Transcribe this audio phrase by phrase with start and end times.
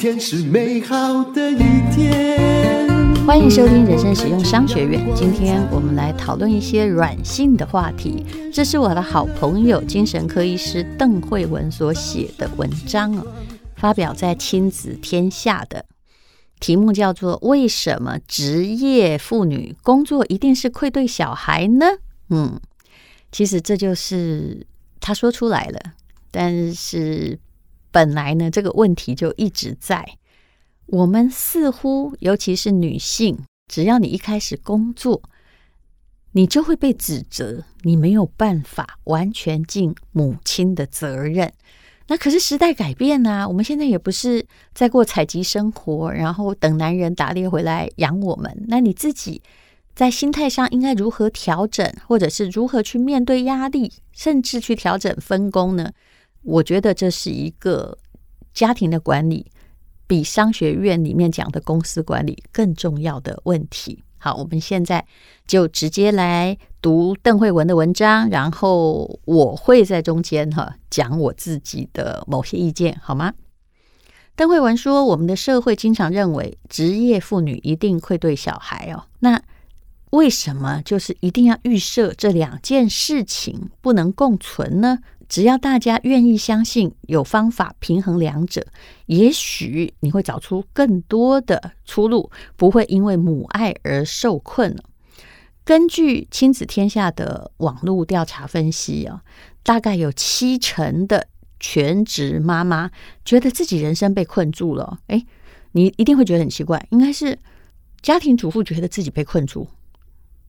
[0.00, 1.58] 天是美好的一
[1.94, 2.88] 天。
[3.26, 5.06] 欢迎收听人生实用商学院。
[5.14, 8.24] 今天我们来讨论一些软性的话题。
[8.50, 13.26] 这是我的好朋友精神科医师邓慧文所写的文章哦，
[13.76, 15.84] 发表在《亲子天下》的，
[16.60, 21.84] 题目叫做《为什么职业妇女工作一定是愧对小孩呢？》
[22.30, 22.58] 嗯，
[23.30, 24.66] 其实这就是
[24.98, 25.78] 他说出来了，
[26.30, 27.38] 但是。
[27.90, 30.06] 本来呢，这个问题就一直在。
[30.86, 35.22] 我们似乎，尤其是女性，只要你一开始工作，
[36.32, 41.52] 你就会被指责，你没有办法完全尽母亲的责任。
[42.08, 48.64] 那可是时代改变啊，我们现在也不是在过采集生活，然后等男人打猎回来养我们。
[48.66, 49.40] 那你自己
[49.94, 55.92] 在心态上应该如何调整，或者是如何去面对压力，甚至去调整分工呢？
[56.42, 57.96] 我觉得这是一个
[58.52, 59.46] 家庭的管理，
[60.06, 64.02] 比商学院里面讲的公司管理更重要的问题。
[64.18, 65.06] 好，我们现在
[65.46, 73.32] 就直接来读邓慧文的文章，然后我会在中间哈讲我自己的某些意见，好吗？
[74.36, 79.42] 邓慧文说，我们的社会经常认为职业妇女一定愧对小孩哦，那
[80.10, 84.98] 为什么就是一定要预设这两件事情不能共存呢？
[85.30, 88.66] 只要大家愿意相信有方法平衡两者，
[89.06, 94.76] 也许你会找出更多的出路，不会因为母爱而受困。
[95.64, 99.22] 根据亲子天下的网络调查分析啊，
[99.62, 101.28] 大概有七成的
[101.60, 102.90] 全职妈妈
[103.24, 104.98] 觉得自己人生被困住了。
[105.06, 105.24] 诶，
[105.70, 107.38] 你一定会觉得很奇怪，应该是
[108.02, 109.68] 家庭主妇觉得自己被困住，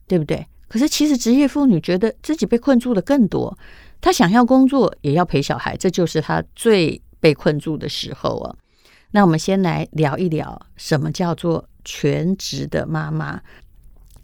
[0.07, 0.47] 对不对？
[0.67, 3.55] 可是其实职业妇女觉得自己被困住的更多。
[4.01, 8.55] 他想要工作，也要陪小孩，这就是他最被困住的时候啊。
[9.11, 13.41] 那我们先来聊一聊，什么叫做全职的妈妈？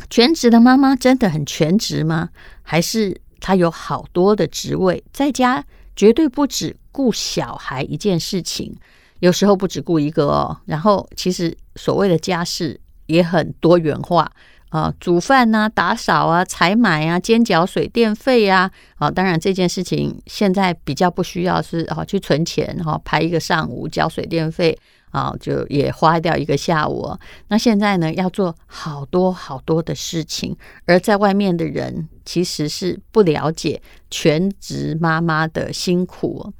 [0.09, 2.29] 全职的妈妈真的很全职吗？
[2.63, 5.63] 还是她有好多的职位，在家
[5.95, 8.75] 绝对不止顾小孩一件事情，
[9.19, 10.57] 有时候不止顾一个哦。
[10.65, 14.31] 然后，其实所谓的家事也很多元化。
[14.69, 18.69] 啊，煮饭呐、打扫啊，采买啊，煎缴水电费啊。
[18.95, 24.77] 啊，当然这件事情现在比较不需要是啊，去存钱哈，排一个上午交水电费
[25.11, 27.17] 啊，就也花掉一个下午。
[27.47, 36.51] 那现在呢，要做好多好多的事情，而在外面的人其实是不了解全职妈妈的辛苦。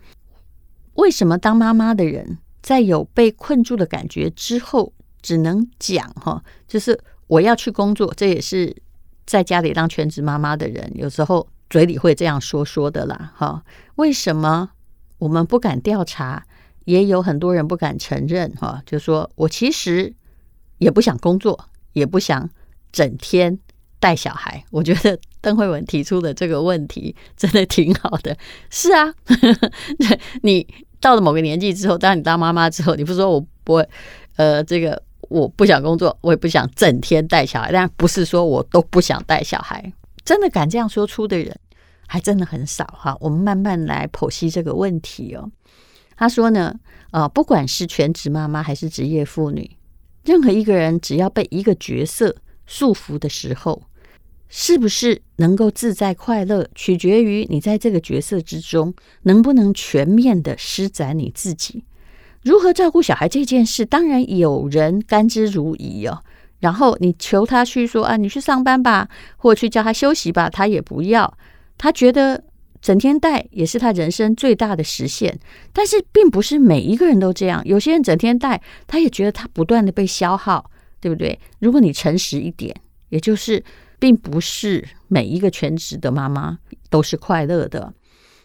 [0.93, 6.97] 为什么当妈妈的人在有被困住的感觉之后，只能讲哈，就是。
[7.27, 8.75] 我要去工作，这也是
[9.25, 13.33] 在家里当全职妈妈的人有时候嘴里会这样说说的啦。
[13.35, 13.61] 哈，
[13.95, 14.69] 为什么
[15.17, 16.45] 我们不敢调查？
[16.85, 18.49] 也有很多人不敢承认。
[18.55, 20.13] 哈，就说我其实
[20.77, 22.49] 也不想工作，也不想
[22.93, 23.59] 整天
[23.99, 24.63] 带小孩。
[24.71, 28.37] 我觉得邓惠文提出的这个问题真的挺好的。
[28.69, 29.13] 是啊，
[30.43, 30.65] 你
[31.01, 33.89] 到了某个年纪之后，当你当妈妈之后，你不说我不会，
[34.37, 35.03] 呃，这个。
[35.29, 39.93] 我不想工作，我也不想整天带小孩，但不是说我都不想带小孩。
[40.23, 41.57] 真的敢这样说出的人，
[42.05, 43.15] 还真的很少哈。
[43.19, 45.49] 我们慢慢来剖析这个问题哦。
[46.15, 46.73] 他说呢，
[47.11, 49.77] 呃，不管是全职妈妈还是职业妇女，
[50.25, 53.83] 任何一个人只要被一个角色束缚的时候，
[54.49, 61.83] 是不是能够自在快乐，取决于你在这个角色之中能不能全面的施展你自己。
[62.43, 66.23] 如何照顾小孩这件事，当然有人甘之如饴哦。
[66.59, 71.37] 然后你求他去说啊，你去上班吧，或去叫他休息吧，他也不要。
[71.77, 72.43] 他觉得
[72.81, 75.37] 整天带也是他人生最大的实现。
[75.71, 81.39] 但是并不是每一个人都这样，有些人整天带，他也觉得他不断的被消耗，对不对？
[81.59, 82.75] 如果你诚实一点，
[83.09, 83.63] 也就是
[83.99, 86.57] 并不是每一个全职的妈妈
[86.89, 87.93] 都是快乐的。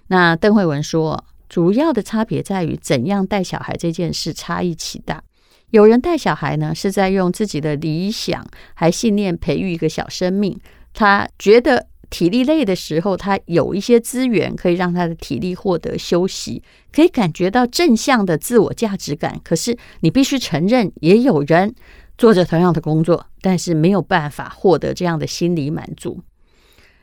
[0.09, 1.25] 那邓惠文说。
[1.53, 5.23] 主要的差别在于怎样带小孩这件事差异极大。
[5.69, 10.59] 有人带小孩呢，是在用自己的理想还信念培育一个小生命。
[10.95, 19.39] 他觉得体力累的时候，他有一些资源可以让他的体力获得休息，可以感觉到正向的自我价值感。
[19.45, 21.75] 可是你必须承认，也有人
[22.17, 26.23] 做着同样的工作，但是没有办法获得这样的心理满足。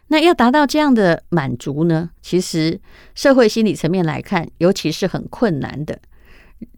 [0.10, 2.10] 那要达到这样的满足呢？
[2.22, 2.80] 其实
[3.16, 6.00] 社会心理层面来看，尤其是很困难的。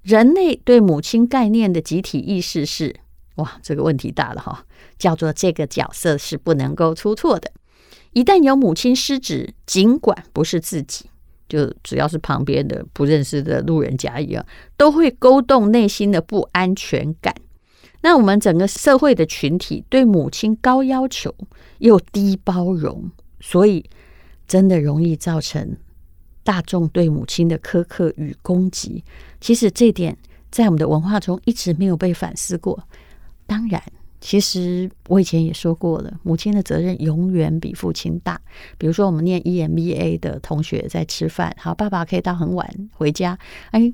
[0.04, 2.96] 人类对母亲概念的集体意识是：
[3.36, 4.66] 哇，这个问题大了哈，
[5.00, 7.52] 叫做这个角色是不能够出错的。
[8.12, 11.06] 一旦有母亲失职，尽管不是自己，
[11.48, 14.46] 就只要是旁边的不认识的路人甲乙啊，
[14.76, 17.34] 都会勾动内心的不安全感。
[18.02, 21.34] 那我们整个社会的群体对母亲高要求
[21.78, 23.10] 又低包容，
[23.42, 23.84] 所以
[24.48, 25.76] 真的容易造成
[26.44, 29.04] 大众对母亲的苛刻与攻击。
[29.42, 30.18] 其实这点
[30.50, 32.88] 在我们的文化中一直没有被反思过。
[33.46, 33.84] 当然。
[34.24, 38.40] 其实我以前也说过了，母亲的责任永远比父亲大。
[38.78, 43.36] 比如说，我们念 EMBA 的同学在吃饭，好，爸爸可以到很晚回家。
[43.72, 43.92] 哎，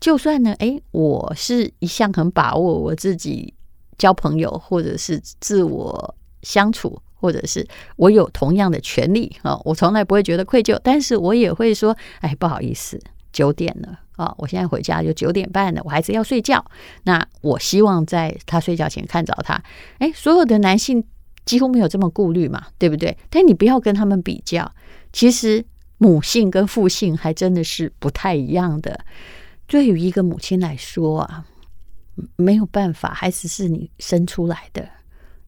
[0.00, 3.54] 就算呢，哎，我是一向很把握我自己
[3.96, 6.12] 交朋友，或者是自我
[6.42, 7.66] 相处，或者是
[7.96, 13.00] 我有同样的权利啊，我从来不会觉得愧疚，但是我也会说，哎，不好意思，
[13.32, 14.00] 九点了。
[14.18, 16.64] 啊、我现在回家就九点半了，我孩子要睡觉。
[17.04, 19.62] 那我希望在他睡觉前看着他。
[19.98, 21.04] 哎，所有的男性
[21.44, 23.16] 几乎没有这么顾虑嘛，对不对？
[23.30, 24.72] 但你不要跟他们比较，
[25.12, 25.64] 其实
[25.98, 28.98] 母性跟父性还真的是不太一样的。
[29.68, 31.44] 对于一个母亲来说啊，
[32.34, 34.88] 没有办法，孩子是你生出来的。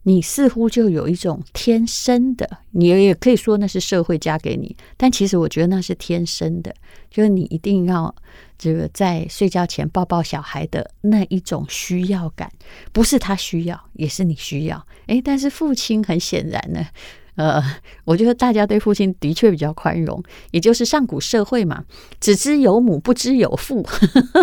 [0.05, 6.75] 你似乎就有一种天生的，你也可以说那是社会加给你，但其实我觉得那是天生的，
[7.11, 8.15] 就是你一定要
[8.57, 12.51] 这个在睡觉前抱抱小孩的那一种需要感，
[12.93, 14.87] 不是他需要，也是你需要。
[15.09, 16.87] 诶，但是父亲很显然呢，
[17.35, 17.63] 呃，
[18.07, 21.85] 我觉得大家对父亲的确比较宽容，也就是上古社会嘛，
[22.19, 23.87] 只知有母不知有父。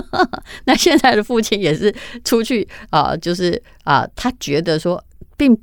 [0.65, 1.91] 那现在的父亲也是
[2.23, 5.03] 出去啊、就是啊、他觉得说。
[5.37, 5.57] 并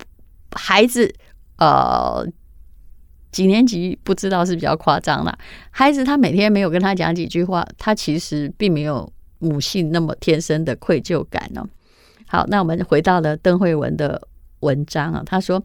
[0.52, 1.12] 孩子，
[1.58, 2.26] 呃，
[3.32, 5.36] 几年级不知道是比较夸张了。
[5.70, 11.68] 孩子他每天没有跟他讲几句话，他其实并没有母性那么天生的愧疚感呢。
[12.26, 14.28] 好，那我们回到了邓惠文的
[14.60, 15.62] 文章啊，他说：“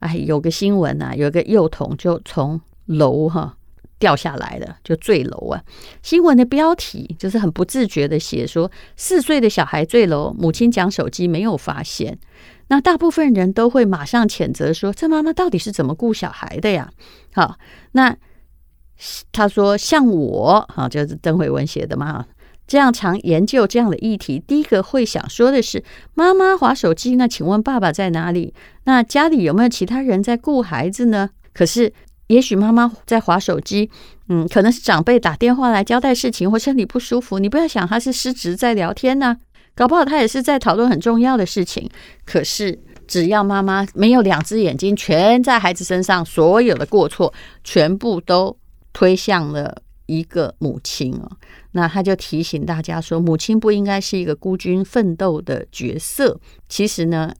[0.00, 3.56] 哎，有个新闻啊，有个幼童就从楼哈。”
[4.00, 5.60] 掉下来了，就坠楼啊！
[6.04, 12.16] 新闻的标题就是很不自觉的写说，四岁的小孩坠楼，母亲讲手机没有发现。
[12.68, 16.90] 那大部分人都会马上谴责说，这妈妈到底是怎么顾小孩的呀？
[17.34, 17.58] 好，
[17.92, 18.16] 那
[19.32, 22.26] 他说像我啊，就是邓惠文写的嘛，
[22.66, 25.82] 这样常研究这样的议题，第一个会想说的是，
[26.14, 28.54] 妈妈滑手机，那请问爸爸在哪里？
[28.84, 31.30] 那家里有没有其他人在顾孩子呢？
[31.52, 31.92] 可是。
[32.28, 33.90] 也许妈妈在滑手机，
[34.28, 37.38] 嗯，可能是长辈打电话来交代事情或身体不舒服。
[37.38, 39.38] 你不要想他是失职在聊天呢，
[39.78, 41.88] 搞不好他也是在讨论很重要的事情。
[42.24, 42.76] 可是
[43.06, 47.32] 只要妈妈没有两只眼睛全在孩子身上，所有的过错
[47.62, 48.58] 全部都
[48.92, 51.30] 推向了一个母亲哦。
[51.70, 56.40] 那他就提醒大家说，母亲不应该是一个孤军奋斗的角色。
[56.68, 57.32] 其实呢，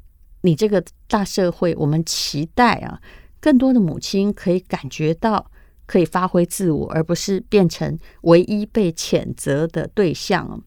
[0.42, 3.00] 你这个大社会，我们期待啊。
[3.40, 5.50] 更多的母亲可以感觉到
[5.86, 10.62] 可以发挥自我，而不是变成唯一被谴责的对象。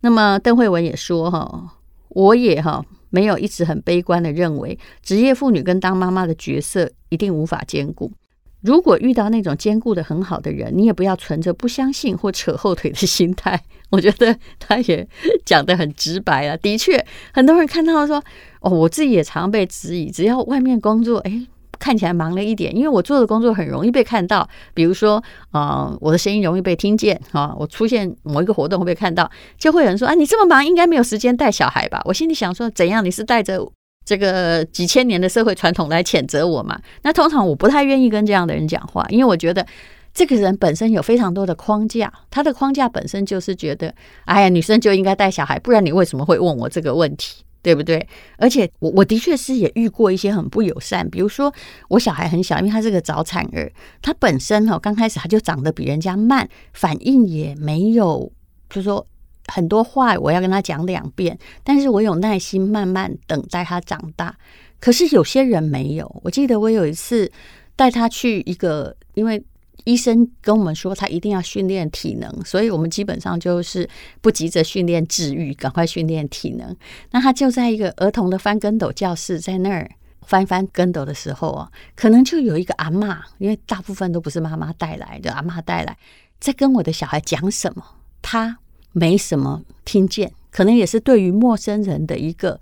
[0.00, 1.74] 那么邓惠文也说：“哈，
[2.10, 8.12] 我也哈没有一直很悲观的认为职业妇女跟当妈妈的角色一定无法兼顾。
[8.60, 13.60] 如果遇到那种兼顾得很好的人，你也不要存着不相信或扯后腿的心态。
[13.90, 15.06] ”我觉得他也
[15.44, 16.56] 讲得很直白啊。
[16.56, 18.22] 的确，很多人看到说
[18.60, 21.46] ：“哦，我自己也常被质疑，只要外面工作，哎。”
[21.78, 32.00] 看起来忙了一点，因为我做的工作很容易被看到，比如说，啊、我的声音容易被听见，啊，我出现某一个活动会被看到，就会有人说，啊，你这么忙，应该没有时间带小孩吧？
[32.04, 33.04] 我心里想说，怎样？
[33.04, 33.60] 你是带着
[34.04, 36.78] 这个几千年的社会传统来谴责我嘛？
[37.02, 39.66] 那通常我不太愿意跟这样的人讲话，因为我觉得
[40.14, 47.42] 这个人本身有非常多的框架，他的框架本身就是觉得，哎呀，女生就应该带小孩，不然你为什么会问我这个问题？
[47.66, 48.08] 对不对？
[48.38, 51.52] 而且我我的确是也遇过一些很不友善，比如说
[51.88, 58.30] 我小孩很小，因为他是个早产儿，他本身哈刚开始他就长得比人家慢，反应也没有，
[58.70, 59.04] 就是说
[59.46, 64.36] 很多话我要跟他讲两遍，但是我有耐心慢慢等待他长大。
[64.78, 67.32] 可是有些人没有，我记得我有一次
[67.74, 69.44] 带他去一个，因为。
[69.84, 73.88] 医生跟我们说，他一定要训练体能，所以我们基本上就是
[74.20, 76.76] 不急着训练治愈，赶快训练体能。
[77.10, 79.88] 那他就在一个儿童的翻跟斗教室，在那儿
[80.22, 85.96] 翻翻跟斗的时候啊，可能就有一个阿嬷，因为大部分都不是妈妈带来的，阿嬷带来，
[86.40, 87.84] 在跟我的小孩讲什么，
[88.20, 88.58] 他
[88.92, 92.60] 没什么听见，可能也是对于陌生人的一个。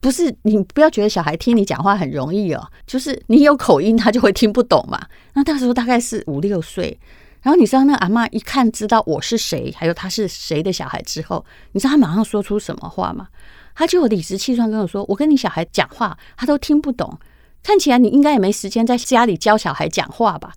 [0.00, 5.00] 不是，你不要觉得小孩听你讲话很容易哦，就是你有口音，他就会听不懂嘛。
[5.34, 6.98] 那那时候大概是五六岁，
[7.42, 13.28] 然后你知道那阿嬷一看知道我是谁，还有他是谁的小孩之后，你知道他马上说出什么话吗？
[13.74, 17.18] 他就理直气壮跟我说：“我跟你小孩讲话，他都听不懂。
[17.62, 20.52] 看起来你应该也没时间在家里教小孩讲话吧？”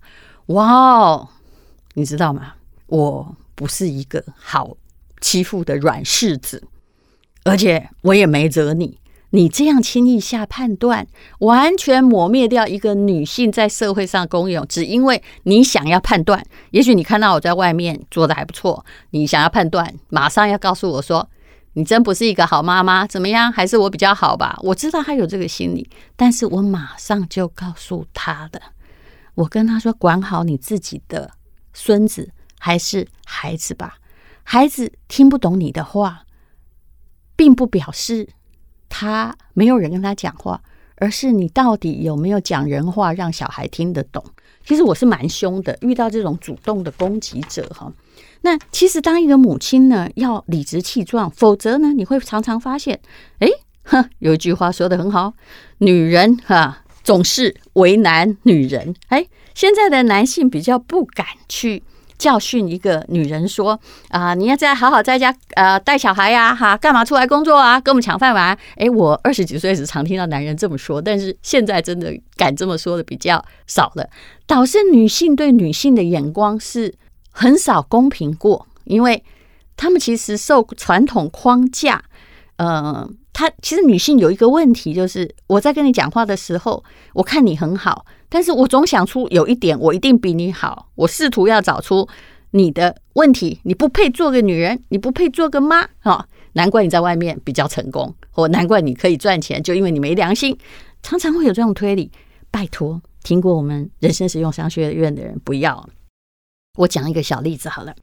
[0.46, 1.28] 哇哦，
[1.94, 2.54] 你知道吗？
[2.86, 4.76] 我不是一个好
[5.20, 6.62] 欺负的软柿子，
[7.44, 8.98] 而且我也没惹你。
[9.34, 11.06] 你这样轻易下判断，
[11.38, 16.44] 完全抹灭掉一个女性在社会上功用，只因为你想要判断。
[16.70, 21.26] 也许你看到我在外面做得还不错，你想要判断，马上要告诉我说，
[21.72, 23.50] 你真不是一个好妈妈，怎么样？
[23.50, 24.58] 还是我比较好吧？
[24.62, 28.60] 我知道他有这个心理，但是我马上就告诉他的，
[29.34, 31.30] 我跟他说，管好你自己的
[31.72, 33.96] 孙子还是孩子吧。
[34.42, 36.26] 孩子听不懂你的话，
[37.34, 38.28] 并不表示。
[38.92, 40.60] 他没有人跟他讲话，
[40.96, 44.22] 而是你到底有没有讲人话让小孩听得懂？
[44.66, 47.90] 其实我是蛮凶的，遇到这种主动的攻击者哈。
[48.42, 53.00] 那其实当一个母亲呢，要理直气壮，否则呢，你会常常发现，
[53.38, 53.48] 哎，
[53.84, 55.32] 哼，有一句话说的很好，
[55.78, 58.94] 女人哈总是为难女人。
[59.08, 61.82] 哎，现在的男性比较不敢去。
[62.22, 63.76] 教训一个女人说
[64.10, 67.80] ：“啊、你要在好好在家呃带小孩呀，哈，干嘛出来工作啊？
[67.80, 74.08] 跟我们抢饭碗？”哎，我二十几岁时常听到男人这么说，但是现在真的敢这么说的比较少了。
[74.46, 76.94] 导致女性对女性的眼光是
[77.32, 79.24] 很少公平过，因为
[79.76, 82.04] 他们其实受传统框架。
[82.56, 86.84] 呃，他其实女性有一个问题，就是我在跟你讲话的时候，
[87.14, 88.04] 我看你很好。
[88.28, 90.88] 但是我总想出有一点，我一定比你好。
[90.94, 92.08] 我试图要找出
[92.52, 100.56] 你的问题，你不配做个女人，你不配做个妈，哈，难怪你在外面比较成功，或难怪你可以赚钱，就因为你没良心。
[101.02, 102.10] 常常会有这种推理。
[102.50, 105.88] 拜托，听过我们人生实用商学院的人不要。
[106.78, 107.94] 我讲一个小例子好了，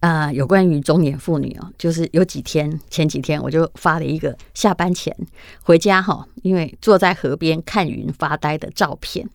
[0.00, 5.16] 啊、有关于中年妇女哦，就是有几天，前几天我就发了一个下班前
[5.62, 9.28] 回家哈，因为坐在河边看云发呆的照片。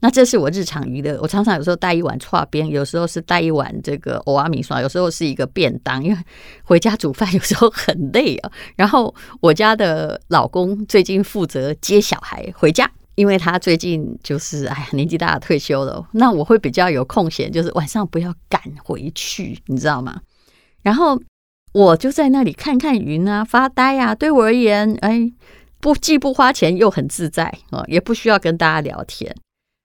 [0.00, 6.18] 那这是我日常娱乐，我常常有时候带一碗剉冰，有时候是带一碗这个蚵仔面线，有时候是一个便当，因为
[6.64, 8.50] 回家煮饭有时候很累啊。
[8.74, 20.20] 然后我家的老公最近负责接小孩回家，因为他最近就是哎呀年纪大了退休了，那我会比较有空闲，就是晚上不要赶回去，你知道吗？
[20.82, 21.20] 然后
[21.72, 24.14] 我就在那里看看云啊，发呆啊。
[24.14, 25.30] 对我而言，哎，
[25.80, 29.34] 不既不花钱又很自在啊，也不需要跟大家聊天。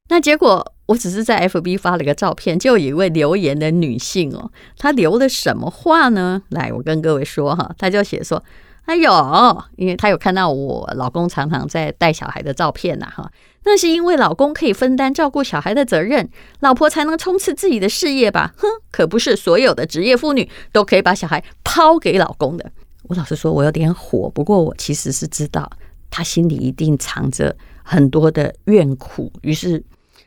[0.10, 6.41] 那结果，我只是在 FB 发了个照片，就有一位留言的女性哦，她留的什么话呢？
[6.50, 8.41] 来，我跟各位说哈，她就写说
[8.88, 13.29] ：“哎呦，因为她有看到我老公常常在带小孩的照片呐，哈，
[13.65, 16.29] 那是因为老公可以分担照顾小孩的责任，
[16.62, 18.53] 老婆才能冲刺自己的事业吧？
[18.58, 22.72] 哼，可不是所有的职业妇女都可以把小孩抛给老公的。”
[23.10, 25.70] 我老实说，我有点火，不过我其实是知道
[26.10, 27.53] 她心里一定藏着
[27.84, 29.84] 很多的怨苦，于是。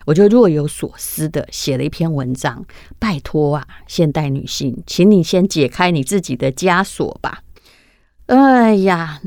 [0.07, 2.65] 我就若有所思的写了一篇文章，
[2.99, 7.43] 拜托啊，现代女性，请你先解开你自己的枷锁吧。
[8.31, 9.21] 哎呀，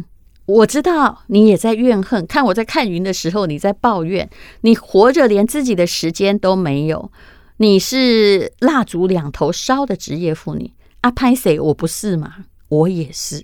[0.45, 4.29] 我知道你也在怨恨，看我在看云的时候，你在抱怨，
[4.61, 7.11] 你活着连自己的时间都没有，
[7.57, 11.59] 你是蜡烛两头烧的职业妇女啊，拍谁？
[11.59, 12.45] 我不是吗？
[12.69, 13.43] 我也是。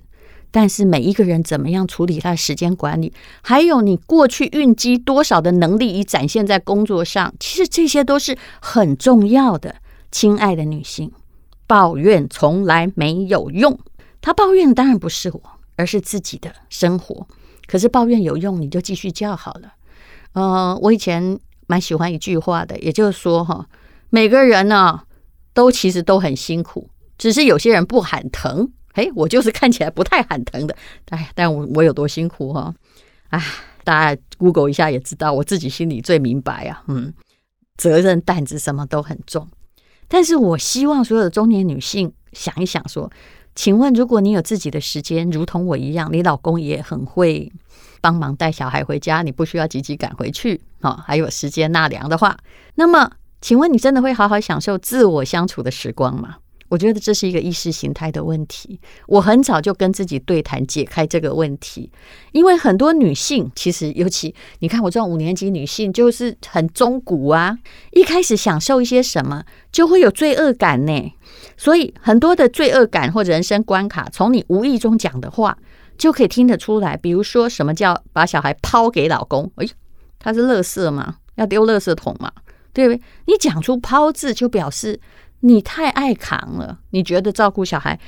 [0.50, 3.12] 但是每一个人怎么样处理他的时间管理，
[3.42, 9.76] 还有你过去蕴积多少的能力已展现在工作上，其实这些都是很重要的。
[10.10, 11.12] 亲爱的女性，
[11.66, 13.78] 抱怨从来没有用。
[14.20, 15.42] 他抱怨的当然不是我，
[15.76, 17.26] 而是自己的生活。
[17.66, 19.74] 可是抱怨有用，你就继续叫好了。
[20.32, 23.66] 呃，我以前蛮喜欢一句话的，也就是说哈，
[24.08, 25.00] 每个人呢
[25.54, 28.72] 都其实都很辛苦，只是有些人不喊疼。
[28.94, 30.76] 哎，我就是看起来不太喊疼的，
[31.10, 32.74] 哎，但我我有多辛苦哈、
[33.28, 33.40] 哎，
[33.84, 36.82] 大家 Google 一下也知道，我自己心里最明白啊。
[36.88, 37.14] 嗯，
[37.76, 39.48] 责任担子什么都很重，
[40.08, 43.08] 但是我希望所有的中年女性想一想说，
[43.60, 47.52] 请问如果你有自己的时间，如同我一样，你老公也很会
[48.00, 52.38] 帮忙带小孩回家，你不需要急急赶回去啊、还有时间纳凉的话，
[52.76, 53.10] 那么
[53.42, 56.36] 请问你真的会好好享受自我相处的时光吗？
[56.70, 58.80] 我觉得这是一个意识形态的问题。
[59.08, 61.90] 我很早就跟自己对谈，解开这个问题。
[62.32, 67.58] 因为很多女性，其实尤其你看我这种五年级女性，就是很中古啊。
[67.90, 71.12] 一开始享受一些什么，就会有罪恶感呢。
[71.56, 75.58] 所以很多的罪恶感或人生关卡，从你无意中讲的话，
[75.98, 76.96] 就可以听得出来。
[76.96, 79.50] 比如说，什么叫把小孩抛给老公？
[79.56, 79.66] 哎，
[80.20, 81.16] 他是垃圾吗？
[81.34, 82.30] 要丢垃圾桶吗？
[82.72, 83.02] 对不对？
[83.26, 85.00] 你讲出“抛”字，就表示。
[85.40, 87.98] 你太爱扛了，你觉得照顾小孩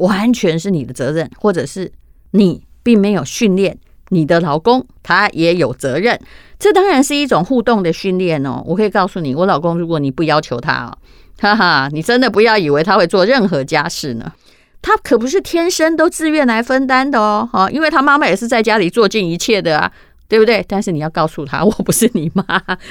[0.00, 1.90] 完全是你的责任，或者是
[2.32, 3.78] 你并没有训练
[4.08, 6.20] 你的老公，他也有责任。
[6.58, 8.62] 这当然是一种互动的训练哦。
[8.66, 10.96] 我可以告诉你，我老公，如果你不要求他，
[11.38, 14.32] 哈哈，你真的不要以为他会做任何家事呢，
[14.82, 19.90] 他可不是天生都自愿来分担的哦，哈，因为他妈妈也是在家里做尽一切的啊，
[20.28, 20.64] 对不对？
[20.68, 22.44] 但是你要告诉他，我不是你妈，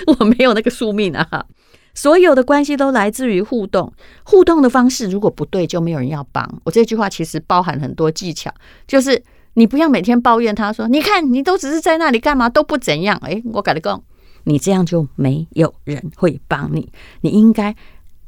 [0.08, 1.46] 我没有那个宿命啊。
[2.00, 3.92] 所有的关系都来自于互动，
[4.24, 6.50] 互动的方式如果不对，就没有人要帮。
[6.64, 8.50] 我这句话其实包含很多技巧，
[8.88, 9.22] 就是
[9.56, 14.02] 你不要每天抱怨他说，你看你都只是在那里干嘛都不怎样，哎，我跟你讲，
[14.46, 16.90] 你这样就没有人会帮你，
[17.20, 17.76] 你应该。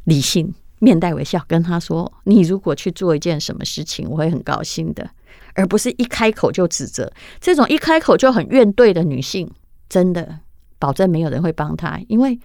[0.05, 5.07] 理性，面带微笑跟他说：“你如果去做一件什么事情，我会很高兴的，
[5.53, 7.13] 而不是一开口就指责。
[7.39, 9.47] 这种一开口就很怨怼的女性，
[9.87, 10.39] 真的
[10.79, 12.37] 保证没有人会帮她，因为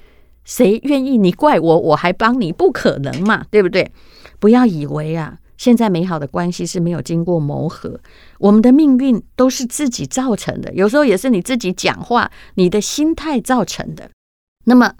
[0.47, 2.51] 谁愿意你怪我，我还帮你？
[2.51, 3.93] 不可能嘛，对不对？
[4.39, 8.01] 不要以为啊，现在美好的关系是没有经过磨合，
[8.39, 14.11] 我们的命运都是自己造成的，有时候也是你自己讲话、你的心态造成的。
[14.65, 14.95] 那么。”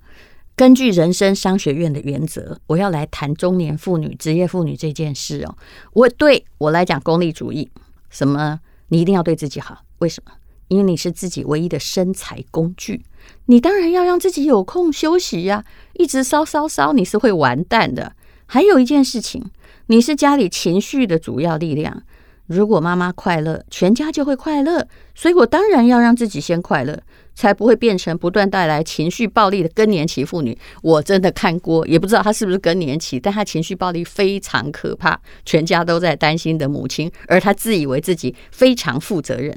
[0.57, 5.55] 根据人生商学院的原则，我要来谈中年妇女、职业妇女这件事哦。
[5.93, 7.69] 我对我来讲，功利主义，
[8.09, 8.59] 什么？
[8.89, 10.33] 你一定要对自己好，为什么？
[10.69, 13.05] 因为你是自己唯一的生财工具，
[13.47, 15.65] 你当然要让自己有空休息呀。
[15.95, 18.13] 一直烧烧烧，你是会完蛋的。
[18.47, 19.45] 还有一件事情，
[19.87, 22.03] 你是家里情绪的主要力量。
[22.47, 24.87] 如果妈妈快乐，全家就会快乐。
[25.15, 27.01] 所以我当然要让自己先快乐。
[27.37, 30.59] 才不会变成不断带来情绪暴力的更年期妇女。
[30.83, 39.57] 我真的看过，也不知道她是不是更年期，但她情绪暴力非常可怕，全家都在担心的母亲，而她自以为自己非常负责任。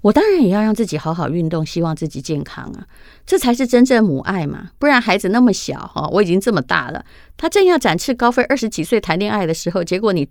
[0.00, 2.86] 我当然也要让自己好好运动，希望自己健康啊，
[3.26, 4.70] 这才是真正母爱嘛。
[4.78, 7.04] 不然孩子那么小哈，我已经这么大了，
[7.36, 10.28] 他正要展翅高飞，二十几岁谈恋爱的时候，结果你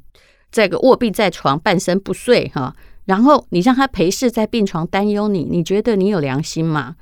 [0.52, 2.74] 这个卧病在床，半身不遂哈。
[3.06, 6.96] 然后你让他陪侍在病床担忧你，你觉得你有良心吗？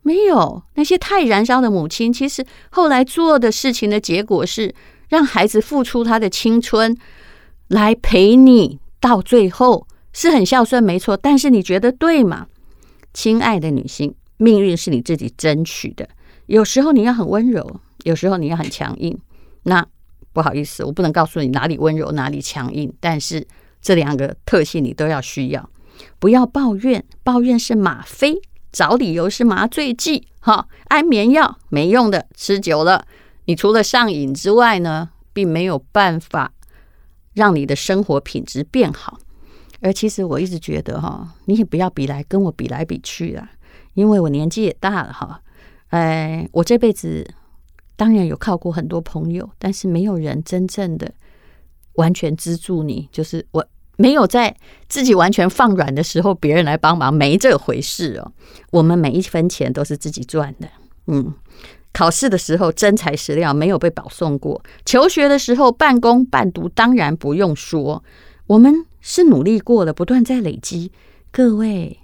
[0.00, 0.62] 没有。
[0.74, 4.74] 那些太燃烧的母亲，其实后来做的事情的结果是
[5.08, 6.96] 让孩子付出他的青春
[7.68, 11.16] 来陪你，到最后是很孝顺，没错。
[11.16, 12.46] 但是你觉得对吗？
[13.12, 16.08] 亲爱的女性，命运是你自己争取的。
[16.46, 19.16] 有时候你要很温柔，有时候你要很强硬。
[19.64, 19.86] 那
[20.32, 23.46] 不好意思，我不能告诉你哪里温柔，哪里强硬，但是。
[23.82, 25.68] 这两个特性你都要需要，
[26.20, 28.40] 不要抱怨，抱怨是吗啡，
[28.70, 33.04] 找理由是麻醉剂，哈，安眠药没用的，吃久了，
[33.46, 36.52] 你除了上瘾之外呢，并没有办法
[37.34, 39.18] 让你的生活品质变好。
[39.80, 43.50] 而其实我一直觉得哈，你也不要比来跟我比来比去啦，
[43.94, 45.42] 因为我年纪也大了哈，
[45.88, 47.28] 哎，我这辈子
[47.96, 51.12] 当然有靠过很多朋友，但是没有人真正的。
[51.94, 54.56] 完全资助你，就是我没有在
[54.88, 58.32] 自己完全放软的时候，别人来帮忙，没这回事哦。
[58.70, 60.68] 我们每一分钱都是自己赚的。
[61.06, 61.34] 嗯，
[61.92, 64.62] 考试的时候真材实料，没有被保送过。
[64.84, 68.02] 求学的时候半工半读，当然不用说。
[68.46, 70.90] 我们是努力过了，不断在累积。
[71.30, 72.00] 各位，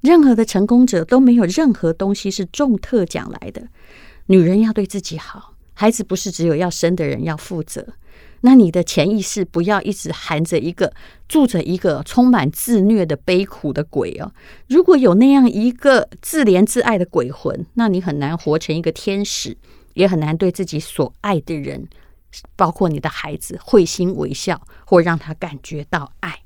[0.00, 3.68] 任何的成功者都没有任何东西是中特奖来的。
[4.26, 7.86] 女人要对自己好，孩子不是只有要生的人要负责。
[8.42, 10.92] 那你的潜意识不要一直含着一个
[11.28, 14.32] 住着一个充满自虐的悲苦的鬼哦。
[14.68, 19.56] 如果有那样一个自怜自爱的鬼魂，那你很难活成一个天使，
[19.94, 21.86] 也很难对自己所爱的人，
[22.56, 26.38] 包括你的孩子，会心微笑或让他感觉到爱。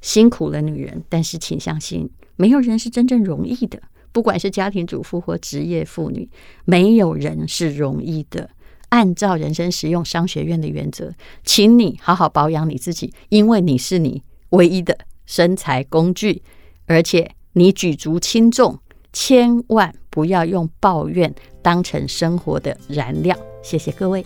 [0.00, 1.04] 辛苦了，女人。
[1.08, 3.80] 但是请相信，没有人是真正容易的，
[4.12, 6.28] 不管是家庭主妇或职业妇女，
[6.64, 8.50] 没有人是容易的。
[8.90, 11.12] 按照人生实用商学院的原则，
[11.44, 14.96] 请你好好保养你自己，因为你是你唯一的
[15.26, 16.42] 身材工具，
[16.86, 18.78] 而且你举足轻重，
[19.12, 23.36] 千万不要用抱怨当成生活的燃料。
[23.62, 24.24] 谢谢各位。